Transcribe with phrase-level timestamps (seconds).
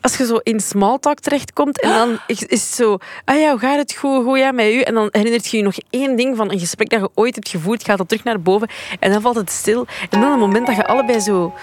[0.00, 3.50] als je zo in small talk terechtkomt en dan is is het zo, ah ja,
[3.50, 4.80] hoe gaat het goed, goed ja, met u?
[4.80, 7.48] En dan herinnert je je nog één ding van een gesprek dat je ooit hebt
[7.48, 8.68] gevoerd, gaat dat terug naar boven
[9.00, 9.86] en dan valt het stil.
[10.10, 11.54] En dan een moment dat je allebei zo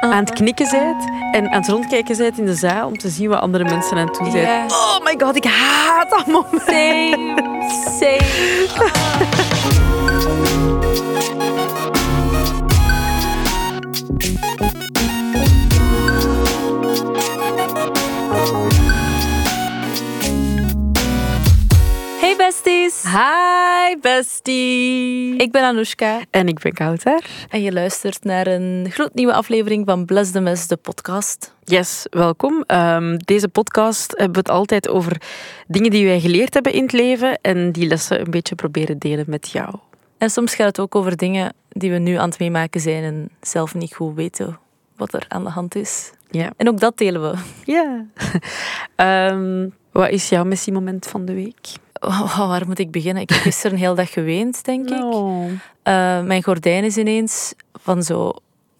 [0.00, 3.28] aan het knikken bent en aan het rondkijken bent in de zaal om te zien
[3.28, 4.70] wat andere mensen aan het doen zijn.
[4.70, 6.62] Oh my god, ik haat dat moment.
[6.62, 7.34] Same,
[7.98, 8.24] same.
[8.76, 9.84] Hey
[22.46, 25.36] besties, Hi, bestie.
[25.36, 27.24] ik ben Anoushka En ik ben Kouter.
[27.48, 31.54] en je luistert naar een gloednieuwe aflevering van Bless the Mess, de podcast.
[31.64, 32.64] Yes, welkom.
[32.66, 35.20] Ehm, deze podcast hebben we het altijd over
[35.66, 39.24] dingen die wij geleerd hebben in het leven en die lessen een beetje proberen delen
[39.28, 39.74] met jou.
[40.18, 43.30] En soms gaat het ook over dingen die we nu aan het meemaken zijn en
[43.40, 44.58] zelf niet goed weten
[44.96, 46.10] wat er aan de hand is.
[46.30, 46.52] Ja.
[46.56, 47.38] En ook dat delen we.
[47.64, 48.04] Ja.
[48.96, 51.84] Ehm, wat is jouw missiemoment van de week?
[52.06, 53.22] Oh, waar moet ik beginnen?
[53.22, 55.02] Ik heb gisteren een hele dag geweend, denk ik.
[55.04, 55.50] Oh.
[55.82, 58.32] Eh, mijn gordijn is ineens van zo,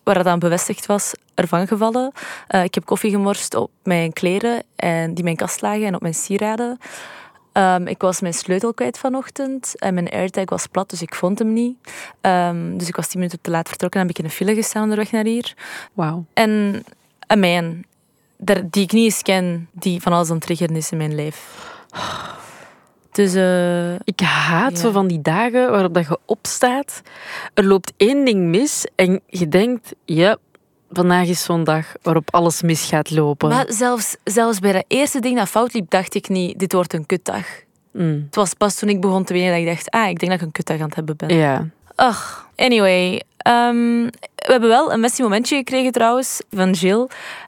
[0.03, 2.13] waar dat aan bevestigd was, ervan gevallen.
[2.47, 6.01] Eh, ik heb koffie gemorst op mijn kleren en die mijn kast lagen en op
[6.03, 6.79] mijn sieraden.
[7.53, 11.39] Ehm, ik was mijn sleutel kwijt vanochtend en mijn airtag was plat, dus ik vond
[11.39, 11.77] hem niet.
[12.21, 14.55] Ehm, dus ik was tien minuten te laat vertrokken en heb ik in een file
[14.55, 15.55] gestaan onderweg naar hier.
[15.93, 16.25] Wauw.
[16.33, 16.85] En
[17.27, 17.85] een
[18.37, 21.15] daar- die ik niet eens ken, die van alles aan het triggeren is in mijn
[21.15, 21.65] lijf.
[23.17, 24.77] Dus eh, Ik haat Ja.
[24.79, 27.03] zo van die dagen waarop dat je opstaat,
[27.55, 30.37] er loopt één ding mis en je denkt, ja,
[30.91, 33.49] vandaag is zo'n dag waarop alles mis gaat lopen.
[33.49, 36.93] Maar zelfs, zelfs bij dat eerste ding dat fout liep, dacht ik niet, dit wordt
[36.93, 37.45] een kutdag.
[37.93, 38.23] Mm.
[38.27, 40.41] Het was pas toen ik begon te wenen dat ik dacht, ah, ik denk dat
[40.41, 41.37] ik een kutdag aan het hebben ben.
[41.37, 41.67] Ja.
[41.95, 43.23] Ach, anyway.
[43.37, 44.03] ehm,
[44.35, 47.07] we hebben wel een messy momentje gekregen trouwens, van Jill.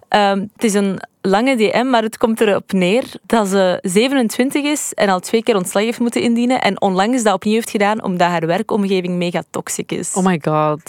[0.09, 4.93] Ehm, het is een lange DM, maar het komt erop neer dat ze 27 is
[4.95, 8.29] en al twee keer ontslag heeft moeten indienen en onlangs dat opnieuw heeft gedaan omdat
[8.29, 10.15] haar werkomgeving mega toxic is.
[10.15, 10.83] Oh my god.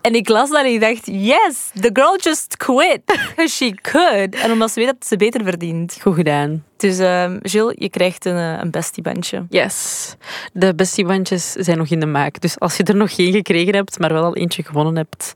[0.00, 3.04] En ik las dat en ik dacht, yes, the girl just quit.
[3.04, 4.34] Because she could.
[4.34, 5.98] En omdat ze weet dat ze beter verdient.
[6.00, 6.64] Goed gedaan.
[6.76, 9.46] Dus um, Jill, je krijgt een, eh, een bestiebandje.
[9.48, 10.14] Yes.
[10.52, 12.40] De bestiebandjes zijn nog in de maak.
[12.40, 15.32] Dus als je er nog geen gekregen hebt, maar wel al eentje gewonnen hebt,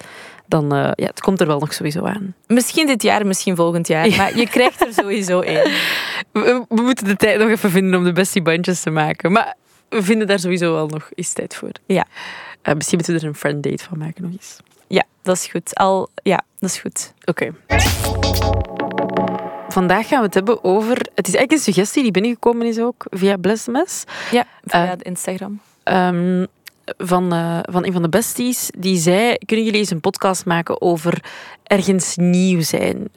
[0.48, 2.34] dan uh, ja, het komt er wel nog sowieso aan.
[2.46, 4.16] Misschien dit jaar, misschien volgend jaar.
[4.16, 5.70] Maar je krijgt er sowieso één.
[6.32, 9.32] We, we, moeten de tijd nog even vinden om de bestiebandjes te maken.
[9.32, 9.54] Maar
[9.88, 11.70] we vinden daar sowieso wel nog eens tijd voor.
[11.86, 12.06] Ja.
[12.62, 14.56] Uh, misschien moeten we er een friend date van maken nog eens.
[14.86, 15.74] Ja, dat is goed.
[15.74, 17.12] Al, ja, dat is goed.
[17.24, 17.52] Oké.
[17.66, 17.78] Okay.
[19.68, 20.96] Vandaag gaan we het hebben over...
[20.96, 24.04] Het is eigenlijk een suggestie die binnengekomen is ook via Blessmes.
[24.30, 25.60] Ja, via uh, Instagram.
[25.84, 26.46] Um,
[26.96, 28.70] van, uh, van een van de besties.
[28.78, 31.24] Die zei, kunnen jullie eens een podcast maken over
[31.62, 33.08] ergens nieuw zijn?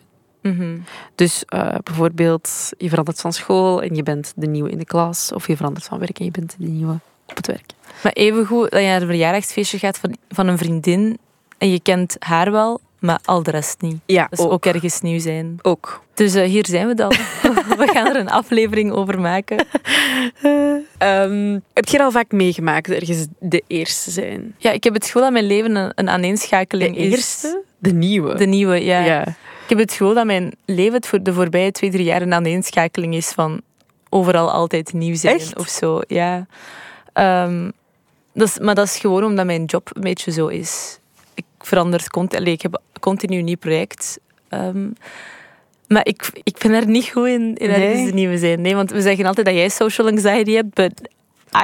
[0.41, 0.83] Mm -hmm.
[1.15, 5.31] Dus uh, bijvoorbeeld, je verandert van school en je bent de nieuwe in de klas.
[5.33, 7.71] Of je verandert van werk en je bent de nieuwe op het werk.
[8.03, 11.17] Maar evengoed dat je naar een verjaardagsfeestje gaat van, van een vriendin
[11.57, 13.97] en je kent haar wel, maar al de rest niet.
[14.05, 15.59] Ja, dus ook, ook ergens nieuw zijn.
[15.61, 16.03] Ook.
[16.13, 17.09] Dus uh, hier zijn we dan.
[17.81, 19.65] we gaan er een aflevering over maken.
[20.99, 24.55] um, heb je er al vaak meegemaakt ergens de eerste zijn?
[24.57, 27.47] Ja, ik heb het gevoel dat mijn leven een, een aaneenschakeling de eerste?
[27.47, 27.55] is.
[27.77, 28.35] De nieuwe?
[28.35, 28.99] De nieuwe, ja.
[28.99, 29.21] ja.
[29.63, 32.33] Ik heb het gevoel dat mijn leven het voor de voorbije twee, drie jaar een
[32.33, 33.61] aaneenschakeling is van
[34.09, 35.57] overal altijd nieuw zijn Echt?
[35.57, 36.01] of zo.
[36.07, 36.45] Ja.
[37.13, 37.71] Um,
[38.33, 40.99] dat is, maar dat is gewoon omdat mijn job een beetje zo is.
[41.33, 42.51] Ik verander continu.
[42.51, 44.19] Ik heb continu een nieuw project.
[44.49, 44.93] Um,
[45.87, 48.05] maar ik, ik ben er niet goed in, in Nee.
[48.05, 48.61] de nieuwe zijn.
[48.61, 51.09] Nee, want we zeggen altijd dat jij social anxiety hebt, but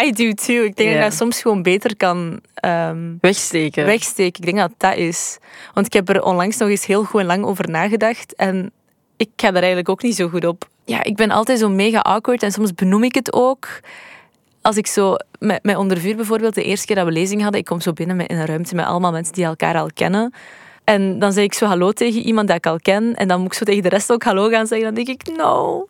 [0.03, 0.63] I do too.
[0.63, 3.85] Ik denk dat ik dat soms gewoon beter kan um, Wegsteken.
[3.85, 4.43] wegsteken.
[4.43, 5.37] Ik denk dat dat is.
[5.73, 8.35] Want ik heb er onlangs nog eens heel goed en lang over nagedacht.
[8.35, 8.71] En
[9.17, 10.69] ik ga daar eigenlijk ook niet zo goed op.
[10.85, 13.67] Ja, ik ben altijd zo mega awkward en soms benoem ik het ook.
[14.67, 17.59] Als ik zo met, met onder vuur bijvoorbeeld, de eerste keer dat we lezing hadden,
[17.59, 20.33] ik kom zo binnen met, in een ruimte met allemaal mensen die elkaar al kennen.
[20.83, 23.15] En dan zeg ik zo hallo tegen iemand dat ik al ken.
[23.15, 24.93] En dan moet ik zo tegen de rest ook hallo gaan zeggen.
[24.93, 25.87] Dan denk ik, no,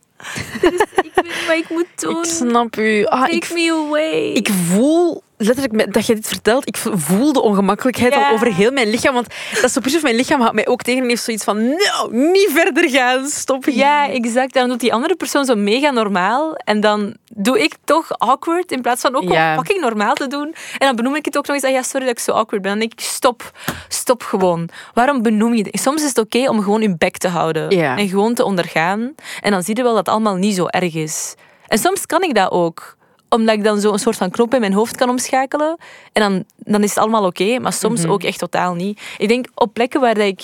[0.61, 2.17] dit is, ik weet niet wat ik moet doen.
[2.17, 3.05] Ik snap u.
[3.05, 4.31] Ah, Take ik, me away.
[4.31, 6.67] ik voel letterlijk dat je dit vertelt.
[6.67, 8.27] Ik voel de ongemakkelijkheid Ja.
[8.27, 9.13] al over heel mijn lichaam.
[9.13, 11.67] Want dat is zo precies mijn lichaam houdt mij ook tegen en heeft zoiets van:
[11.67, 13.27] nou, niet verder gaan.
[13.27, 13.75] Stop hier.
[13.75, 14.55] Ja, exact.
[14.55, 16.55] En dan doet die andere persoon zo mega normaal.
[16.55, 19.55] En dan doe ik toch awkward in plaats van ook Ja.
[19.55, 20.55] fucking normaal te doen.
[20.77, 21.65] En dan benoem ik het ook nog eens.
[21.65, 22.71] Ah, ja, sorry dat ik zo awkward ben.
[22.71, 23.51] Dan denk ik, stop.
[23.87, 24.69] Stop gewoon.
[24.93, 25.79] Waarom benoem je dit?
[25.81, 27.69] Soms is het oké om gewoon je bek te houden.
[27.69, 27.97] Ja.
[27.97, 29.15] En gewoon te ondergaan.
[29.41, 31.35] En dan zie je wel dat het allemaal niet zo erg is.
[31.67, 32.96] En soms kan ik dat ook
[33.29, 35.77] omdat ik dan zo een soort van knop in mijn hoofd kan omschakelen.
[36.13, 38.11] En dan, dan is het allemaal oké, maar soms Mhm.
[38.11, 39.01] ook echt totaal niet.
[39.17, 40.41] Ik denk op plekken waar dat ik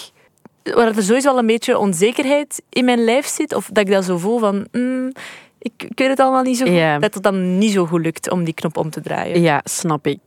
[0.75, 3.53] waar er sowieso wel een beetje onzekerheid in mijn lijf zit.
[3.55, 4.67] Of dat ik dat zo voel van...
[4.71, 5.11] mm,
[5.59, 7.01] ik, ik weet het allemaal niet zo goed.
[7.01, 9.41] Dat het dan niet zo goed lukt om die knop om te draaien.
[9.41, 10.21] Ja, snap ik.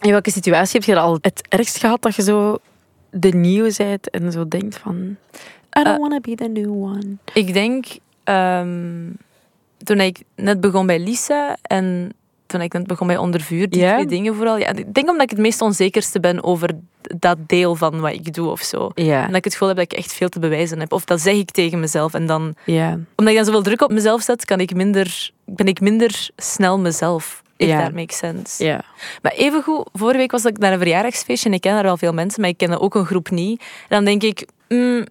[0.00, 2.58] In welke situatie heb je al het ergst gehad dat je zo
[3.10, 4.96] de nieuwe bent en zo denkt van...
[4.98, 7.16] I don't Eh, wanna be the new one.
[7.34, 7.86] Ik denk,
[8.24, 9.06] ehm,
[9.84, 12.12] toen ik net begon bij Lisa en
[12.46, 13.92] toen ik net begon bij Ondervuur, die Ja?
[13.94, 14.56] twee dingen vooral.
[14.58, 18.34] Ja, ik denk omdat ik het meest onzekerste ben over dat deel van wat ik
[18.34, 18.90] doe of zo.
[18.94, 20.92] En dat ik het gevoel heb dat ik echt veel te bewijzen heb.
[20.92, 22.14] Of dat zeg ik tegen mezelf.
[22.14, 22.90] En dan, ja.
[23.16, 26.78] omdat ik dan zoveel druk op mezelf zet, kan ik minder, ben ik minder snel
[26.78, 27.42] mezelf.
[27.56, 27.82] If Ja.
[27.82, 28.64] that makes sense.
[28.64, 28.82] ja.
[29.22, 32.12] Maar evengoed, vorige week was ik naar een verjaardagsfeestje en ik ken daar wel veel
[32.12, 33.60] mensen, maar ik kende ook een groep niet.
[33.60, 35.06] En dan denk ik, mm,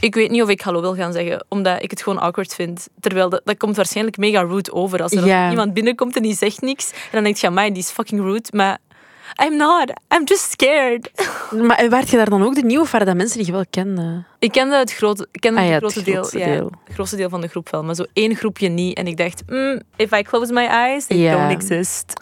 [0.00, 2.86] ik weet niet of ik hallo wil gaan zeggen, omdat ik het gewoon awkward vind.
[3.00, 5.02] Terwijl dat, dat komt waarschijnlijk mega rude over.
[5.02, 5.50] Als er Ja.
[5.50, 8.48] iemand binnenkomt en die zegt niks, en dan denk je, amai, die is fucking rude,
[8.52, 8.78] maar
[9.44, 9.88] I'm not.
[10.14, 11.10] I'm just scared.
[11.66, 13.52] Maar en waart je daar dan ook de nieuwe of waren dat mensen die je
[13.52, 14.24] wel kende?
[14.38, 16.70] Ik kende het grote, ik kende Ah ja, het het grote, deel, grootste ja, deel.
[16.84, 18.96] het grootste deel van de groep wel, maar zo één groepje niet.
[18.96, 21.36] En ik dacht, mm, if I close my eyes, they Ja.
[21.48, 22.12] don't exist.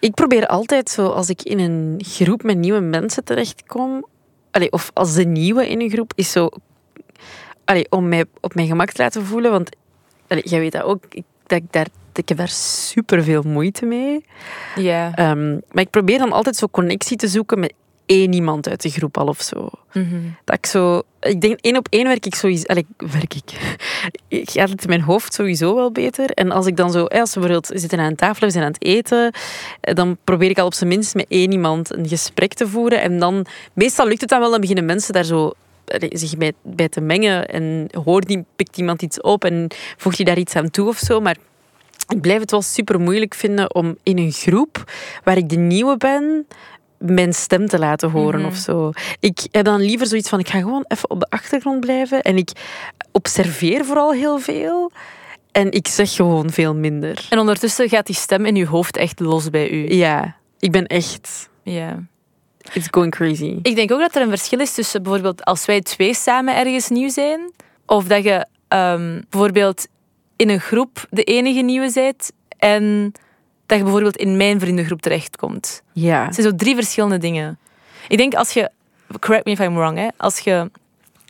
[0.00, 4.06] Ik probeer altijd zo, als ik in een groep met nieuwe mensen terechtkom,
[4.50, 6.48] allee, of als de nieuwe in een groep, is zo
[7.68, 9.50] allee, om mij op mijn gemak te laten voelen.
[9.50, 9.76] Want
[10.28, 13.84] allee, jij weet dat ook, ik, dat ik, daar, ik heb daar super veel moeite
[13.86, 14.24] mee.
[14.76, 15.14] Ja.
[15.14, 17.72] Ehm, maar ik probeer dan altijd zo connectie te zoeken met
[18.06, 19.68] één iemand uit de groep al of zo.
[19.92, 20.16] Mhm.
[20.44, 21.02] Dat ik zo...
[21.20, 22.66] Ik denk, één op één werk ik sowieso...
[22.66, 23.76] Allee, werk ik.
[24.28, 26.30] Ik ga het in mijn hoofd sowieso wel beter.
[26.30, 27.04] En als ik dan zo...
[27.04, 29.32] eh, Als we bijvoorbeeld zitten aan een tafel, we zijn aan het eten,
[29.80, 33.00] eh, dan probeer ik al op zijn minst met één iemand een gesprek te voeren.
[33.00, 33.46] En dan...
[33.72, 35.52] Meestal lukt het dan wel, dan beginnen mensen daar zo
[36.08, 37.48] zich bij, bij te mengen.
[37.48, 40.98] En hoort die, pikt iemand iets op en voegt hij daar iets aan toe of
[40.98, 41.20] zo.
[41.20, 41.36] Maar
[42.08, 44.92] ik blijf het wel super moeilijk vinden om in een groep
[45.24, 46.46] waar ik de nieuwe ben,
[46.98, 48.48] mijn stem te laten horen Mhm.
[48.48, 48.90] of zo.
[49.20, 52.36] Ik heb dan liever zoiets van, ik ga gewoon even op de achtergrond blijven en
[52.36, 52.50] ik
[53.12, 54.90] observeer vooral heel veel
[55.52, 57.26] en ik zeg gewoon veel minder.
[57.30, 59.94] En ondertussen gaat die stem in je hoofd echt los bij u.
[59.94, 61.48] Ja, ik ben echt...
[61.62, 62.02] Ja.
[62.72, 63.58] It's going crazy.
[63.62, 66.88] Ik denk ook dat er een verschil is tussen bijvoorbeeld als wij twee samen ergens
[66.88, 67.52] nieuw zijn,
[67.86, 69.86] of dat je ehm, bijvoorbeeld
[70.36, 73.12] in een groep de enige nieuwe bent en
[73.66, 75.82] dat je bijvoorbeeld in mijn vriendengroep terechtkomt.
[75.92, 76.24] Ja.
[76.24, 77.58] Het zijn zo drie verschillende dingen.
[78.08, 78.70] Ik denk als je,
[79.20, 80.70] correct me if I'm wrong, hè, als je,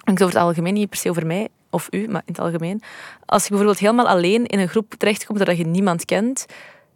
[0.05, 2.83] ik over het algemeen, niet per se over mij of u, maar in het algemeen,
[3.27, 6.47] als je bijvoorbeeld helemaal alleen in een groep terechtkomt dat je niemand kent,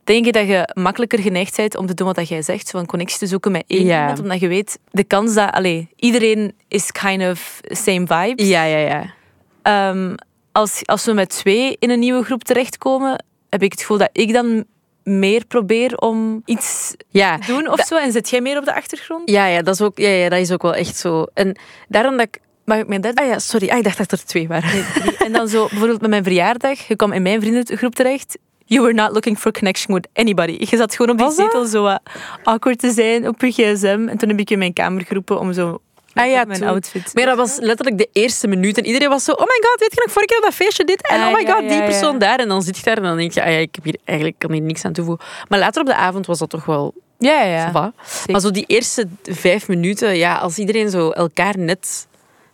[0.05, 2.87] denk je dat je makkelijker geneigd bent om te doen wat jij zegt, zo een
[2.87, 4.01] connectie te zoeken met één Ja.
[4.01, 8.49] iemand, omdat je weet, de kans dat, allee, iedereen is kind of same vibes.
[8.49, 9.15] Ja, ja, ja.
[9.63, 10.15] Ehm,
[10.53, 14.11] als, als we met twee in een nieuwe groep terechtkomen, heb ik het gevoel dat
[14.13, 14.65] ik dan
[15.03, 17.97] meer probeer om iets Ja, te doen of zo.
[17.97, 19.31] En zit jij meer op de achtergrond?
[19.31, 21.27] ja, ja, dat is ook, ja, ja, dat is ook wel echt zo.
[21.35, 21.57] En
[21.89, 22.41] daarom dat ik...
[22.65, 23.23] Mag ik mijn derde?
[23.23, 23.69] Ah ja, sorry.
[23.69, 24.85] Ah, ik dacht dat er twee waren.
[25.19, 28.39] En dan zo, bijvoorbeeld met mijn verjaardag, je kwam in mijn vriendengroep terecht.
[28.67, 30.57] You were not looking for connection with anybody.
[30.71, 31.45] Je zat gewoon op die Was dat?
[31.47, 32.01] zetel zo wat
[32.43, 34.07] awkward te zijn op je gsm.
[34.09, 35.81] En toen heb ik je in mijn kamer geroepen om zo
[36.15, 36.69] Ah ja, mijn toen.
[36.69, 37.11] outfit.
[37.15, 38.79] Maar dat was letterlijk de eerste minuut.
[38.79, 40.85] En iedereen was zo, oh my god, weet je nog, vorige keer op dat feestje
[40.85, 41.09] dit.
[41.09, 42.39] En Ah, oh my god, die ja, persoon daar.
[42.39, 44.39] En dan zit je daar en dan denk je, ah ja, ik heb hier eigenlijk
[44.39, 45.25] kan hier niks aan toevoegen.
[45.49, 47.93] Maar later op de avond was dat toch wel Ja, ja.
[48.31, 52.07] Maar zo die eerste vijf minuten, ja, als iedereen zo elkaar net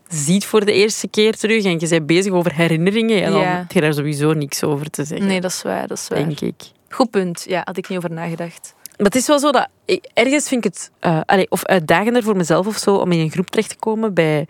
[0.09, 3.57] ziet voor de eerste keer terug en je bent bezig over herinneringen, ja, dan Ja.
[3.57, 6.19] heb je daar sowieso niks over te zeggen, Nee, dat is waar, dat is waar.
[6.19, 6.55] denk ik.
[6.89, 7.45] Goed punt.
[7.49, 8.75] Ja, had ik niet over nagedacht.
[8.97, 9.69] Maar het is wel zo dat...
[9.85, 10.91] ik- ergens vind ik het...
[11.27, 14.47] eh, of uitdagender voor mezelf of zo, om in een groep terecht te komen bij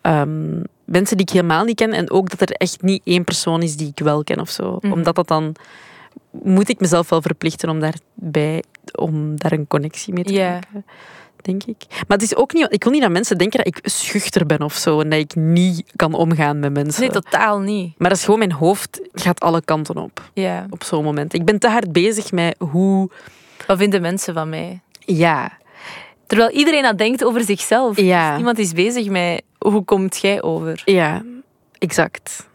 [0.00, 1.92] ehm, mensen die ik helemaal niet ken.
[1.92, 4.78] En ook dat er echt niet één persoon is die ik wel ken of zo.
[4.80, 4.92] Mhm.
[4.92, 5.54] Omdat dat dan...
[6.30, 8.62] Moet ik mezelf wel verplichten om daarbij...
[8.94, 10.84] Om daar een connectie mee te maken.
[11.44, 11.84] Denk ik.
[11.88, 12.66] Maar het is ook niet...
[12.70, 15.00] Ik wil niet dat mensen denken dat ik schuchter ben of zo.
[15.00, 17.00] En dat ik niet kan omgaan met mensen.
[17.00, 17.94] Nee, totaal niet.
[17.98, 20.30] Maar dat is gewoon mijn hoofd gaat alle kanten op.
[20.32, 20.66] Ja.
[20.70, 21.34] Op zo'n moment.
[21.34, 23.10] Ik ben te hard bezig met hoe...
[23.66, 24.80] Wat vinden mensen van mij?
[24.98, 25.58] Ja,
[26.26, 28.00] Terwijl iedereen dat denkt over zichzelf.
[28.00, 28.26] Ja.
[28.26, 30.82] Dus Niemand is bezig met hoe komt jij over.
[30.84, 31.22] Ja,
[31.78, 32.48] exact.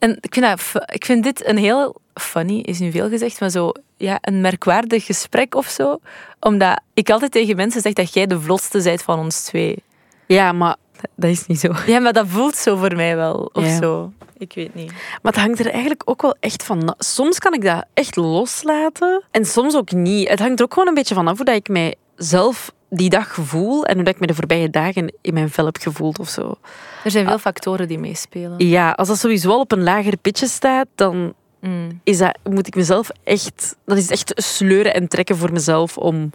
[0.00, 3.50] En ik vind, dat, ik vind dit een heel funny, is nu veel gezegd, maar
[3.50, 5.98] zo ja, een merkwaardig gesprek of zo.
[6.40, 9.82] Omdat ik altijd tegen mensen zeg dat jij de vlotste bent van ons twee.
[10.26, 10.76] Ja, maar
[11.14, 11.72] dat is niet zo.
[11.86, 13.50] Ja, maar dat voelt zo voor mij wel.
[13.52, 13.76] Of Ja.
[13.78, 14.12] zo.
[14.38, 14.90] Ik weet niet.
[15.22, 16.94] Maar het hangt er eigenlijk ook wel echt van.
[16.98, 20.28] Soms kan ik dat echt loslaten en soms ook niet.
[20.28, 23.10] Het hangt er ook gewoon een beetje van af hoe dat ik mij zelf die
[23.10, 26.18] dag voel en hoe dat ik me de voorbije dagen in mijn vel heb gevoeld
[26.18, 26.54] of zo.
[27.04, 28.68] Er zijn veel factoren die meespelen.
[28.68, 32.00] Ja, als dat sowieso al op een lager pitje staat, dan Mm.
[32.04, 33.76] is dat, moet ik mezelf echt...
[33.84, 36.30] Dat is echt sleuren en trekken voor mezelf om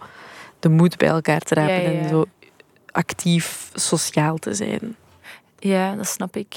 [0.59, 1.99] de moed bij elkaar te rapen Ja, ja, ja.
[1.99, 2.25] en zo
[2.91, 4.95] actief sociaal te zijn.
[5.59, 6.55] Ja, dat snap ik.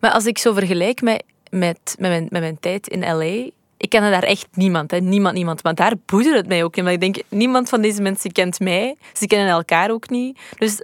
[0.00, 3.50] Maar als ik zo vergelijk met, met, met, mijn, met mijn tijd in L.A.,
[3.82, 4.98] ik kende daar echt niemand, hè.
[4.98, 5.62] niemand, niemand.
[5.62, 6.84] Maar daar boeide het mij ook niet.
[6.84, 8.96] Maar ik denk, niemand van deze mensen kent mij.
[9.12, 10.38] Ze kennen elkaar ook niet.
[10.58, 10.82] Dus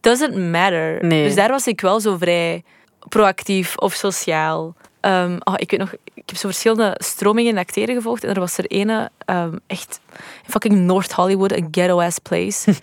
[0.00, 1.04] doesn't matter.
[1.04, 1.24] Nee.
[1.24, 2.62] Dus daar was ik wel zo vrij
[3.08, 4.74] proactief of sociaal.
[5.00, 8.24] Oh, ik weet nog, ik heb zo verschillende stromingen in acteren gevolgd.
[8.24, 10.00] En er was er ene, ehm, echt
[10.44, 12.74] in fucking North Hollywood, een ghetto-ass place.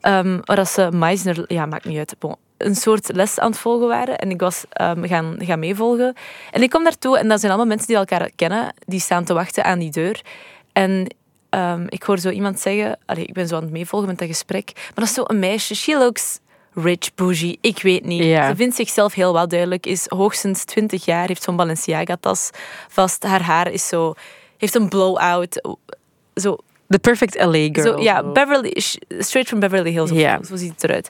[0.00, 3.60] Ehm waar dat ze Meisner, ja, maakt niet uit, bon, een soort les aan het
[3.60, 4.18] volgen waren.
[4.18, 6.14] En ik was ehm, gaan, gaan meevolgen.
[6.50, 8.74] En ik kom daartoe en dat zijn allemaal mensen die elkaar kennen.
[8.86, 10.20] Die staan te wachten aan die deur.
[10.72, 11.14] En
[11.50, 12.98] ehm, ik hoor zo iemand zeggen...
[13.06, 14.72] Allee, ik ben zo aan het meevolgen met dat gesprek.
[14.74, 15.74] Maar dat is zo een meisje.
[15.74, 16.38] She looks
[16.74, 17.58] rich, bougie.
[17.60, 18.24] Ik weet niet.
[18.24, 18.48] Ja.
[18.48, 19.86] Ze vindt zichzelf heel wel duidelijk.
[19.86, 21.26] Is hoogstens 20 jaar.
[21.26, 22.50] Heeft zo'n Balenciaga-tas
[22.88, 23.22] vast.
[23.22, 24.14] Haar haar is zo...
[24.56, 25.76] Heeft een blow-out.
[26.34, 26.58] Zo
[26.92, 27.82] The perfect LA girl.
[27.82, 28.82] zo, ja, Beverly,
[29.18, 30.10] straight from Beverly Hills.
[30.10, 30.36] of Ja.
[30.36, 31.08] zo, zo ziet het eruit.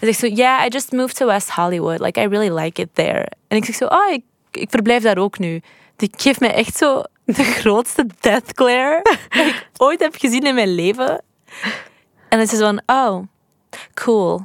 [0.00, 2.00] En zegt zo, yeah, I just moved to West Hollywood.
[2.00, 3.26] Like, I really like it there.
[3.48, 5.60] En ik zeg zo, oh, ik, ik verblijf daar ook nu.
[5.96, 10.54] Die geeft mij echt zo de grootste death glare dat ik ooit heb gezien in
[10.54, 11.10] mijn leven.
[12.28, 13.22] En dan is ze zo van, oh,
[13.94, 14.40] cool.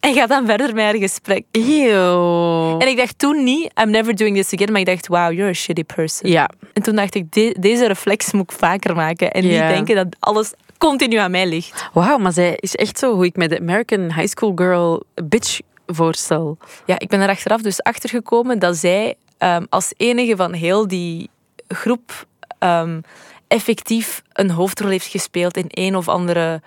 [0.00, 1.44] En gaat dan verder met haar gesprek.
[1.52, 4.70] En ik dacht toen niet, I'm never doing this again.
[4.72, 6.30] Maar ik dacht, wow, you're a shitty person.
[6.30, 6.50] Ja.
[6.72, 9.30] En toen dacht ik, de- deze reflex moet ik vaker maken.
[9.30, 9.48] En Ja.
[9.66, 11.88] niet denken dat alles continu aan mij ligt.
[11.92, 15.58] Wauw, maar zij is echt zo hoe ik me de American High School Girl bitch
[15.86, 16.58] voorstel.
[16.86, 20.88] Ja, ik ben er achteraf dus achter gekomen dat zij ehm, als enige van heel
[20.88, 21.30] die
[21.68, 22.26] groep
[22.58, 23.00] ehm,
[23.48, 26.62] effectief een hoofdrol heeft gespeeld in een of andere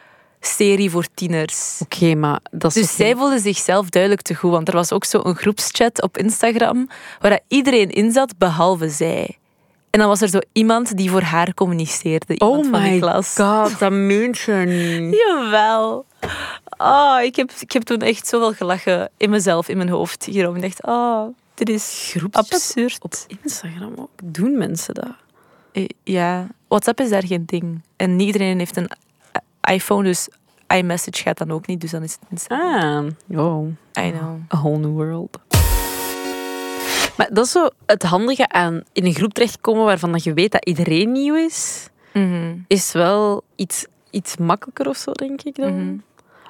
[0.45, 1.79] serie voor tieners.
[1.83, 2.81] Oké, maar dat is...
[2.81, 6.87] Dus zij voelde zichzelf duidelijk te goed, want er was ook zo'n groepschat op Instagram
[7.19, 9.37] waar dat iedereen in zat, behalve zij.
[9.89, 12.99] En dan was er zo iemand die voor haar communiceerde, iemand Oh van de my
[12.99, 13.35] klas.
[13.35, 15.15] god, dat meent je niet.
[15.27, 16.05] Jawel.
[16.77, 20.55] Oh, ik, heb, ik heb toen echt zoveel gelachen in mezelf, in mijn hoofd hierom.
[20.55, 22.97] Ik dacht, oh, dit is Groepschat absurd.
[23.03, 24.09] Op Instagram ook.
[24.23, 25.13] Doen mensen dat?
[25.71, 27.81] Eh, Ja, WhatsApp is daar geen ding.
[27.95, 28.89] En niet iedereen heeft een
[29.71, 30.27] iPhone, dus
[30.67, 31.81] iMessage gaat dan ook niet.
[31.81, 33.05] Dus dan is het Instagram.
[33.05, 33.67] Ah, wow.
[33.99, 34.39] I know.
[34.53, 35.39] A whole new world.
[37.17, 40.51] Maar dat is zo het handige aan in een groep terechtkomen waarvan dat je weet
[40.51, 42.55] dat iedereen nieuw is, Mhm.
[42.67, 45.85] is wel iets, iets makkelijker of zo, denk ik dan.
[45.85, 45.95] Mhm.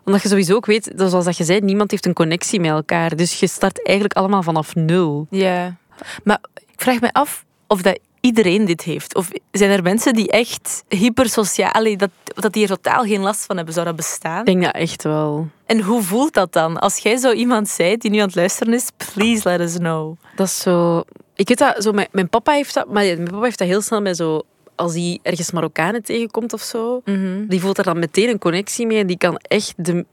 [0.05, 3.15] Omdat je sowieso ook weet, zoals dat je zei, niemand heeft een connectie met elkaar.
[3.15, 5.27] Dus je start eigenlijk allemaal vanaf nul.
[5.29, 5.75] Ja.
[6.23, 9.15] Maar ik vraag me af of dat iedereen dit heeft.
[9.15, 11.97] Of zijn er mensen die echt hypersociaal...
[11.97, 13.73] Dat, dat die er totaal geen last van hebben?
[13.73, 14.39] Zou dat bestaan?
[14.39, 15.47] Ik denk dat echt wel.
[15.65, 16.79] En hoe voelt dat dan?
[16.79, 20.17] Als jij zo iemand zei die nu aan het luisteren is, please let us know.
[20.35, 21.03] Dat is zo...
[21.35, 23.81] Ik weet dat, zo, mijn, mijn papa heeft dat, maar mijn papa heeft dat heel
[23.81, 24.41] snel met zo...
[24.75, 27.01] Als hij ergens Marokkanen tegenkomt of zo,
[27.47, 29.73] die voelt er dan meteen een connectie mee en die kan echt...
[29.77, 30.05] De,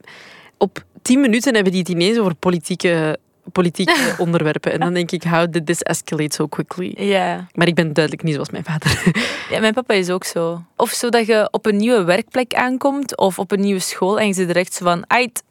[0.57, 3.19] op tien minuten hebben die het ineens over politieke,
[3.51, 4.71] politieke onderwerpen.
[4.71, 6.93] En dan denk ik, how did this escalate so quickly?
[6.97, 7.47] Ja.
[7.53, 9.03] Maar ik ben duidelijk niet zoals mijn vader.
[9.51, 10.63] ja, mijn papa is ook zo.
[10.75, 14.27] Of zo dat je op een nieuwe werkplek aankomt of op een nieuwe school en
[14.27, 15.43] je zit direct zo van, "Aight,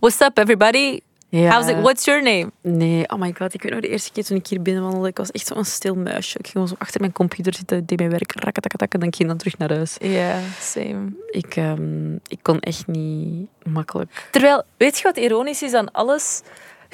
[0.00, 1.00] what's up everybody?
[1.32, 1.50] Ja.
[1.50, 2.50] How's it, what's your name?
[2.60, 3.54] Nee, oh my god.
[3.54, 5.94] Ik weet nog de eerste keer toen ik hier binnenwandelde, ik was echt zo'n stil
[5.94, 6.38] muisje.
[6.38, 9.22] Ik ging gewoon zo achter mijn computer zitten, deed mijn werk, rakatakatak, en dan ging
[9.22, 9.96] ik dan terug naar huis.
[10.00, 11.12] Ja, same.
[11.30, 14.28] Ik, ehm, ik kon echt niet makkelijk.
[14.30, 16.42] Terwijl, weet je wat ironisch is aan alles?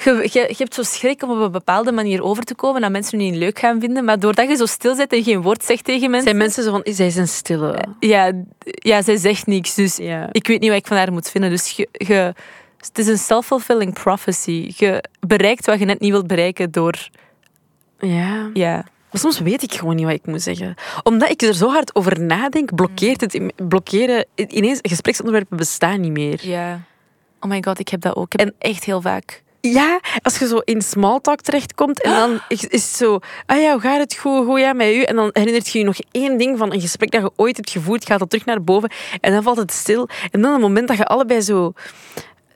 [0.03, 2.91] Je, je, je hebt zo schrik om op een bepaalde manier over te komen dat
[2.91, 4.05] mensen je niet leuk gaan vinden.
[4.05, 6.27] Maar doordat je zo stil zit en geen woord zegt tegen mensen...
[6.27, 7.83] Zijn mensen zo van, zij zijn stille.
[7.99, 9.73] Ja, ja, zij zegt niks.
[9.75, 10.29] Dus Ja.
[10.31, 11.49] ik weet niet wat ik van haar moet vinden.
[11.49, 12.33] Dus je, je,
[12.77, 14.71] het is een self-fulfilling prophecy.
[14.77, 17.09] Je bereikt wat je net niet wilt bereiken door...
[17.99, 18.49] Ja.
[18.53, 18.73] Ja.
[19.11, 20.75] Maar soms weet ik gewoon niet wat ik moet zeggen.
[21.03, 23.33] Omdat ik er zo hard over nadenk, blokkeert het.
[23.33, 26.39] in- Blokkeren, ineens, gespreksonderwerpen bestaan niet meer.
[26.47, 26.81] ja.
[27.39, 28.33] Oh my god, ik heb dat ook.
[28.33, 29.43] Ik heb en echt heel vaak.
[29.61, 33.19] Ja, als je zo in small talk terechtkomt en dan is het zo...
[33.45, 34.15] Ah ja, hoe gaat het?
[34.15, 35.01] Goed, goed, ja, met u.
[35.01, 37.69] En dan herinnert je je nog één ding van een gesprek dat je ooit hebt
[37.69, 40.07] gevoerd, gaat dat terug naar boven en dan valt het stil.
[40.31, 41.73] En dan het moment dat je allebei zo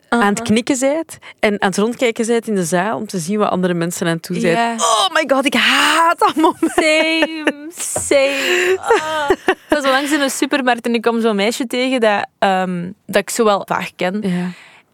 [0.10, 3.38] aan het knikken bent en aan het rondkijken bent in de zaal om te zien
[3.38, 4.80] wat andere mensen aan het doen zijn.
[4.80, 6.72] Oh my god, ik haat dat moment.
[6.76, 8.80] Same, same.
[9.04, 9.30] Ah.
[9.46, 13.22] Ik was onlangs in een supermarkt en ik kwam zo'n meisje tegen dat, ehm, dat
[13.22, 14.22] ik zo wel vaag ken.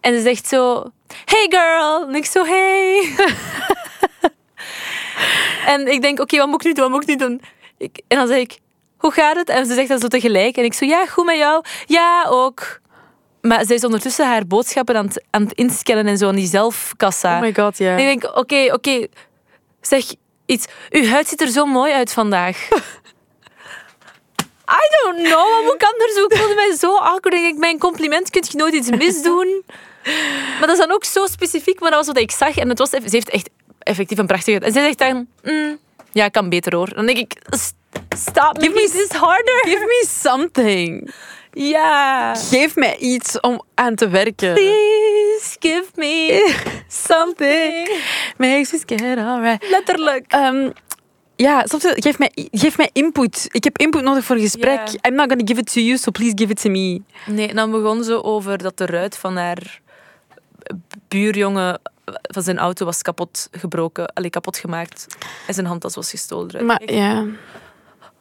[0.01, 0.91] En ze zegt zo,
[1.25, 2.08] hey girl.
[2.08, 3.15] En ik zo, hey.
[5.74, 6.84] en ik denk, oké, wat moet ik nu doen?
[6.84, 7.41] Wat moet ik nu doen?
[7.77, 8.58] Ik, en dan zeg ik,
[8.98, 9.50] hoe gaat het?
[9.50, 10.58] En ze zegt dat zo tegelijk.
[10.58, 11.63] En ik zo, ja, goed met jou.
[11.86, 12.79] Ja, ook.
[13.41, 16.48] Maar zij is ondertussen haar boodschappen aan het, aan het inscannen en zo aan die
[16.48, 17.36] zelfkassa.
[17.36, 17.98] Oh my god, ja.
[17.98, 19.08] En ik denk, oké, oké,
[19.82, 20.03] zeg
[20.46, 20.65] iets.
[20.89, 22.68] Uw huid ziet er zo mooi uit vandaag.
[24.70, 26.29] I don't know, wat moet ik anders doen?
[26.29, 27.36] Ik voelde mij zo awkward.
[27.36, 29.63] Ik denk, mijn compliment kun je nooit iets misdoen.
[30.03, 32.58] Maar dat is dan ook zo specifiek, maar dat was wat ik zag.
[32.58, 34.60] En het was, ze heeft echt effectief een prachtige...
[34.60, 35.27] En zij zegt dan...
[35.44, 35.77] "Mm,
[36.12, 36.94] ja, kan beter hoor.
[36.94, 37.34] Dan denk ik...
[37.50, 37.72] "S-
[38.18, 39.60] Stop, Give me- this is harder.
[39.63, 41.12] Give me something.
[41.53, 42.36] Ja.
[42.36, 44.53] Geef mij iets om aan te werken.
[44.53, 46.46] Please give me
[47.08, 47.89] something.
[48.38, 49.70] Makes me scared, alright.
[49.70, 50.25] Letterlijk.
[50.27, 50.70] Ehm,
[51.36, 53.48] ja, soms geef mij, geef mij input.
[53.51, 54.79] Ik heb input nodig voor een gesprek.
[55.08, 57.01] I'm not gonna give it to you, so please give it to me.
[57.25, 59.79] Nee, en dan begon ze over dat de ruit van haar
[61.09, 61.79] buurjongen
[62.21, 65.07] van zijn auto was kapot gebroken, allee, kapot gemaakt.
[65.47, 66.49] En zijn handtas was gestolen.
[66.49, 66.65] eruit.
[66.65, 67.25] Maar ja,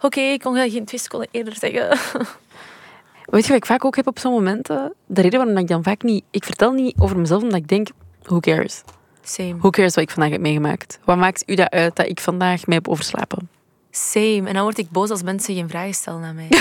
[0.01, 1.89] Oké, ik kon dat geen twee seconden eerder zeggen.
[3.25, 4.95] weet je wat ik vaak ook heb op zo'n momenten?
[5.07, 6.25] De reden waarom ik dan vaak niet...
[6.31, 7.89] Ik vertel niet over mezelf, omdat ik denk,
[8.23, 8.83] who cares?
[9.23, 9.57] Same.
[9.57, 10.99] Who cares wat ik vandaag heb meegemaakt?
[11.05, 13.49] Wat maakt u dat uit dat ik vandaag mij heb overslapen?
[13.91, 14.43] Same.
[14.49, 16.49] En dan word ik boos als mensen geen vragen stellen aan mij.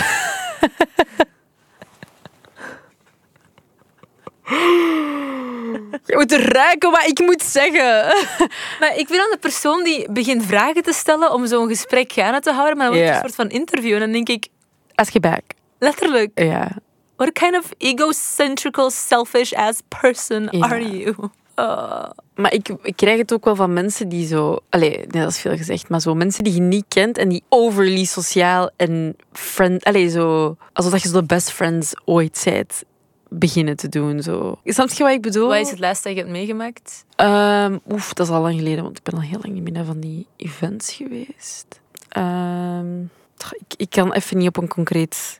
[6.07, 8.05] Je moet ruiken wat ik moet zeggen.
[8.79, 12.39] maar ik ben dan de persoon die begint vragen te stellen om zo'n gesprek gaande
[12.39, 13.93] te houden, maar dan wordt een soort van interview.
[13.93, 14.47] En dan denk ik,
[14.95, 15.41] Als je back.
[15.79, 16.69] letterlijk, Ja.
[17.15, 21.15] what kind of egocentrical, selfish ass person are you?
[21.59, 22.03] Uh,
[22.35, 24.59] Maar ik, ik krijg het ook wel van mensen die zo...
[24.69, 25.89] Allee, nee, dat is veel gezegd.
[25.89, 29.83] Maar zo mensen die je niet kent en die overly sociaal en friend...
[29.83, 30.55] Allee, zo...
[30.73, 32.83] Alsof dat je zo de best friends ooit zijt
[33.29, 34.21] beginnen te doen.
[34.21, 34.59] Zo.
[34.63, 35.47] Snap je wat ik bedoel?
[35.47, 37.05] wat is het laatste dat je hebt meegemaakt?
[37.15, 39.71] Ehm, oef, dat is al lang geleden, want ik ben al heel lang niet meer
[39.71, 41.81] naar van die events geweest.
[42.09, 43.01] Ehm,
[43.37, 45.39] ik, ik kan even niet op een concreet,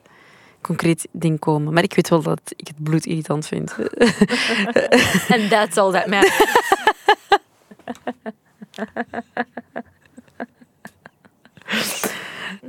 [0.62, 1.74] concreet ding komen.
[1.74, 3.72] Maar ik weet wel dat ik het bloed irritant vind.
[5.34, 6.56] And that's all that matters.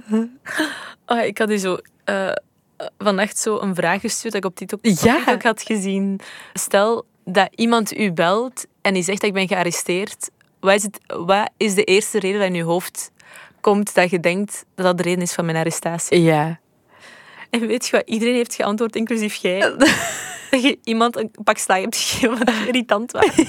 [1.06, 2.32] oh, ik had u zo eh,
[2.99, 5.16] vannacht zo een vraag gestuurd dat ik op TikTok, op Ja.
[5.16, 6.20] TikTok had gezien.
[6.54, 10.30] Stel dat iemand u belt en die zegt dat ik ben gearresteerd.
[10.61, 13.11] Wat is, het, wat is de eerste reden dat in je hoofd
[13.61, 16.23] komt dat je denkt dat dat de reden is van mijn arrestatie?
[16.23, 16.61] Ja.
[17.50, 19.59] En weet je wat iedereen heeft geantwoord, inclusief jij?
[20.50, 23.26] dat je iemand een pak slaag hebt gegeven wat irritant was.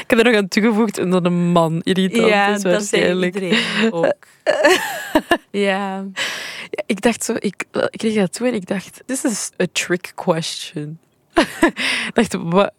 [0.00, 2.72] Ik heb er nog aan toegevoegd en dat een man irritant ja, is dat zei
[2.74, 3.34] waarschijnlijk.
[3.34, 4.14] iedereen ook.
[5.66, 6.04] ja.
[6.86, 10.12] Ik dacht zo, ik, ik kreeg dat toe en ik dacht, this is a trick
[10.14, 10.98] question.
[12.08, 12.72] ik dacht, wat,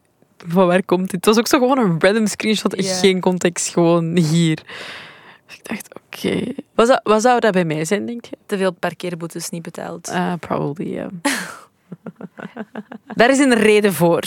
[0.47, 1.12] van waar komt dit?
[1.12, 2.93] Het was ook zo gewoon een random screenshot, Ja.
[2.93, 4.63] geen context, gewoon hier.
[5.45, 6.53] Dus ik dacht, oké.
[6.75, 8.38] Wat, zou, wat zou dat bij mij zijn, denk je?
[8.45, 10.10] Te veel parkeerboetes niet betaald.
[10.10, 11.10] Uh, probably, ja.
[13.15, 14.23] Daar is een reden voor.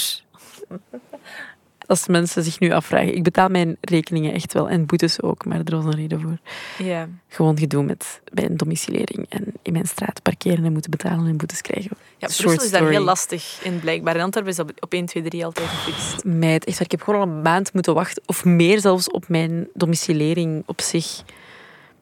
[1.91, 3.15] Als mensen zich nu afvragen.
[3.15, 6.39] Ik betaal mijn rekeningen echt wel en boetes ook, maar er was een reden voor.
[6.87, 7.09] ja.
[7.29, 11.37] Gewoon gedoe met bij een domiciliering en in mijn straat parkeren en moeten betalen en
[11.37, 11.91] boetes krijgen.
[12.19, 14.17] ja, Brussel is daar heel lastig in, blijkbaar.
[14.17, 16.25] In Antwerpen is dat op 1, 2, 3 altijd gefixt.
[16.25, 19.69] Meid, echt, ik heb gewoon al een maand moeten wachten, of meer zelfs, op mijn
[19.75, 21.23] domiciliering op zich.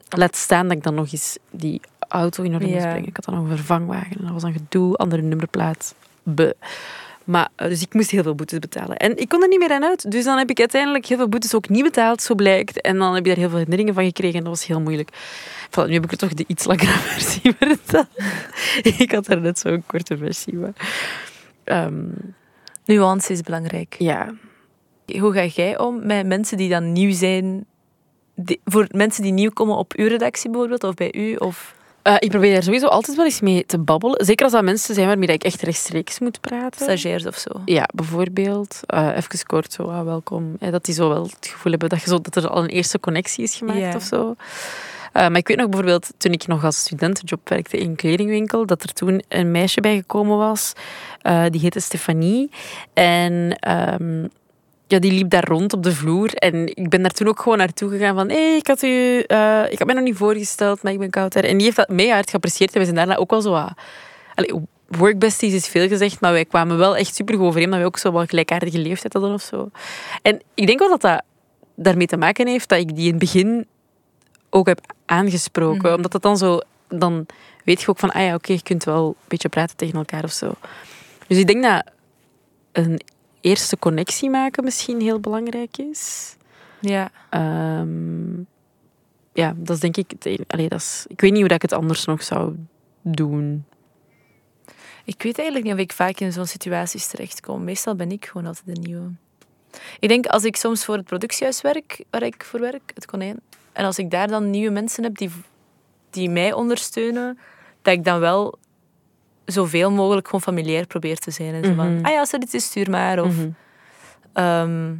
[0.09, 2.89] Laat staan dat ik dan nog eens die auto in orde moest Ja.
[2.89, 3.07] brengen.
[3.07, 5.95] Ik had dan nog een vervangwagen en dat was een gedoe, andere nummerplaat.
[6.23, 6.51] Buh.
[7.29, 8.97] Maar, eh, dus ik moest heel veel boetes betalen.
[8.97, 10.11] En ik kon er niet meer aan uit.
[10.11, 12.81] Dus dan heb ik uiteindelijk heel veel boetes ook niet betaald, zo blijkt.
[12.81, 15.09] En dan heb je daar heel veel herinneringen van gekregen en dat was heel moeilijk.
[15.69, 18.07] Voilà, nu heb ik er toch de iets langere versie verteld.
[19.03, 20.55] ik had er net zo'n korte versie.
[20.55, 20.73] Maar,
[21.63, 22.03] ehm,
[22.85, 23.95] Nuance is belangrijk.
[23.97, 24.33] ja,
[25.19, 27.65] Hoe ga jij om met mensen die dan nieuw zijn?
[28.35, 31.35] Die- voor mensen die nieuw komen op uw redactie bijvoorbeeld, of bij u?
[31.35, 31.75] Of...
[32.09, 34.25] Eh, ik probeer daar sowieso altijd wel eens mee te babbelen.
[34.25, 36.81] Zeker als dat mensen zijn waarmee ik echt rechtstreeks moet praten.
[36.81, 37.49] stagiairs of zo.
[37.65, 38.79] Ja, bijvoorbeeld.
[38.85, 40.55] eh even kort zo, ah, welkom.
[40.59, 42.69] Eh, dat die zo wel het gevoel hebben dat, je zo, dat er al een
[42.69, 44.35] eerste connectie is gemaakt of zo.
[45.13, 48.83] Maar ik weet nog bijvoorbeeld, toen ik nog als studentenjob werkte in een kledingwinkel, dat
[48.83, 50.73] er toen een meisje bijgekomen was.
[51.49, 52.49] Die heette Stefanie.
[52.93, 54.25] En ehm,
[54.91, 56.33] ja, die liep daar rond op de vloer.
[56.33, 58.29] En ik ben daar toen ook gewoon naartoe gegaan van...
[58.29, 59.19] Hé, ik had u...
[59.19, 61.43] eh, ik had mij nog niet voorgesteld, maar ik ben Kouter.
[61.45, 62.73] En die heeft dat mega hard geapprecieerd.
[62.73, 63.51] En we zijn daarna ook wel zo...
[63.51, 63.73] wat-
[64.35, 64.53] Allee,
[64.87, 67.69] workbesties is veel gezegd, maar wij kwamen wel echt super goed overeen.
[67.69, 69.69] Dat we ook zo wel gelijkaardige leeftijd hadden of zo.
[70.21, 71.21] En ik denk wel dat dat
[71.75, 73.67] daarmee te maken heeft dat ik die in het begin
[74.49, 75.81] ook heb aangesproken.
[75.81, 75.93] Mhm.
[75.95, 76.59] Omdat dat dan zo...
[76.87, 77.25] Dan
[77.63, 80.23] weet je ook van, ah ja, oké, je kunt wel een beetje praten tegen elkaar
[80.23, 80.51] of zo.
[81.27, 81.83] Dus ik denk dat
[82.71, 83.01] een
[83.41, 86.35] eerste connectie maken misschien heel belangrijk is.
[86.81, 87.11] Ja.
[87.29, 88.39] Ehm,
[89.33, 90.13] ja, dat is denk ik...
[90.47, 92.55] Allee, dat is, ik weet niet hoe ik het anders nog zou
[93.01, 93.65] doen.
[95.05, 97.63] Ik weet eigenlijk niet of ik vaak in zo'n situaties terechtkom.
[97.63, 99.11] Meestal ben ik gewoon altijd de nieuwe.
[99.99, 103.39] Ik denk als ik soms voor het productiehuis werk, waar ik voor werk, het konijn,
[103.71, 105.29] en als ik daar dan nieuwe mensen heb die,
[106.09, 107.39] die mij ondersteunen,
[107.81, 108.57] dat ik dan wel
[109.51, 111.53] zoveel mogelijk gewoon familiair probeer te zijn.
[111.53, 112.05] En zo van, Mhm.
[112.05, 113.21] ah ja, als er iets is, stuur maar.
[113.23, 113.49] Of Mhm.
[114.33, 114.93] ehm,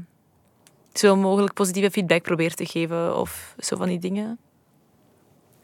[0.94, 3.18] zoveel mogelijk positieve feedback probeer te geven.
[3.18, 4.38] Of zo van die dingen.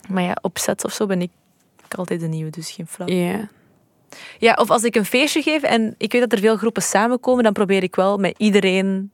[0.09, 1.31] Maar ja, op sets of zo ben ik
[1.97, 3.07] altijd de nieuwe, dus geen flauw.
[3.07, 3.49] Ja.
[4.39, 7.43] Ja, of als ik een feestje geef en ik weet dat er veel groepen samenkomen,
[7.43, 9.11] dan probeer ik wel met iedereen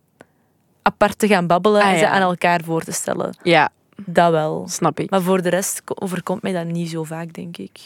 [0.81, 3.38] apart te gaan babbelen Ah, en ze aan elkaar voor te stellen.
[3.43, 3.69] ja,
[4.05, 4.65] Dat wel.
[4.67, 5.10] snap ik.
[5.10, 7.79] Maar voor de rest ko- overkomt mij dat niet zo vaak, denk ik.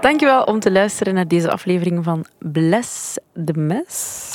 [0.00, 4.32] Dankjewel om te luisteren naar deze aflevering van Bless the Mess.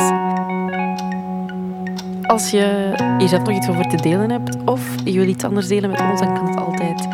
[2.22, 5.68] Als je hier zelf nog iets over te delen hebt of je wil iets anders
[5.68, 7.08] delen met ons, dan kan het altijd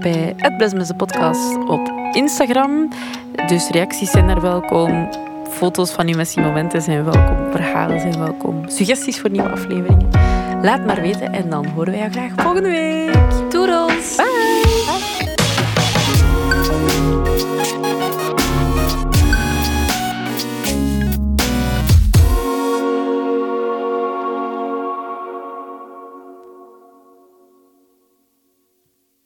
[0.00, 2.88] bij het Bless the de podcast op Instagram.
[3.46, 5.08] Dus reacties zijn daar welkom.
[5.48, 7.50] Foto's van uw messy momenten zijn welkom.
[7.50, 8.68] Verhalen zijn welkom.
[8.68, 10.08] Suggesties voor nieuwe afleveringen.
[10.62, 13.27] Laat maar weten en dan horen wij jou graag volgende week.